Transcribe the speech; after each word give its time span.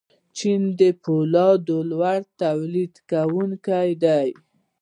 چین 0.37 0.61
د 0.79 0.81
فولادو 1.03 1.77
لوی 1.91 2.19
تولیدونکی 2.41 3.91
دی. 4.03 4.27